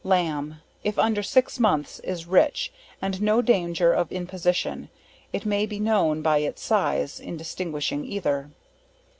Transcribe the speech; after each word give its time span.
Lamb, 0.03 0.59
if 0.83 0.97
under 0.97 1.21
six 1.21 1.59
months 1.59 1.99
is 1.99 2.25
rich, 2.25 2.73
and 3.03 3.21
no 3.21 3.39
danger 3.43 3.93
of 3.93 4.11
imposition; 4.11 4.89
it 5.31 5.45
may 5.45 5.67
be 5.67 5.79
known 5.79 6.23
by 6.23 6.39
its 6.39 6.63
size, 6.63 7.19
in 7.19 7.37
distinguishing 7.37 8.03
either. 8.03 8.49